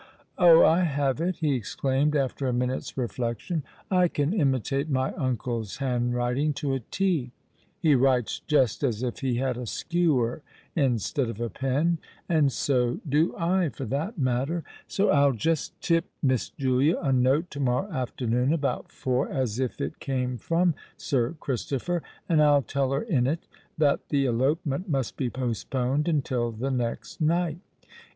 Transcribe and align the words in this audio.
Oh! 0.39 0.63
I 0.65 0.79
have 0.79 1.21
it!" 1.21 1.35
he 1.41 1.53
exclaimed, 1.53 2.15
after 2.15 2.47
a 2.47 2.53
minute's 2.53 2.97
reflection. 2.97 3.61
"I 3.91 4.07
can 4.07 4.33
imitate 4.33 4.89
my 4.89 5.13
uncle's 5.13 5.77
handwriting 5.77 6.53
to 6.53 6.73
a 6.73 6.79
t. 6.79 7.29
He 7.79 7.93
writes 7.93 8.39
just 8.47 8.83
as 8.83 9.03
if 9.03 9.19
he 9.19 9.35
had 9.35 9.57
a 9.59 9.67
skewer 9.67 10.41
instead 10.75 11.29
of 11.29 11.39
a 11.39 11.51
pen—and 11.51 12.51
so 12.51 12.99
do 13.07 13.35
I, 13.37 13.69
for 13.69 13.85
that 13.85 14.17
matter. 14.17 14.63
So 14.87 15.09
I'll 15.09 15.33
just 15.33 15.79
tip 15.81 16.05
Miss 16.23 16.49
Julia 16.49 16.97
a 16.97 17.13
note 17.13 17.51
to 17.51 17.59
morrow 17.59 17.87
afternoon 17.91 18.51
about 18.53 18.91
four, 18.91 19.29
as 19.29 19.59
if 19.59 19.79
it 19.79 19.99
came 19.99 20.39
from 20.39 20.73
Sir 20.97 21.35
Christopher; 21.39 22.01
and 22.27 22.41
I'll 22.41 22.63
tell 22.63 22.91
her 22.91 23.03
in 23.03 23.27
it 23.27 23.45
that 23.77 24.09
the 24.09 24.25
elopement 24.25 24.89
must 24.89 25.15
be 25.15 25.29
postponed 25.29 26.07
until 26.07 26.51
the 26.51 26.71
next 26.71 27.21
night. 27.21 27.59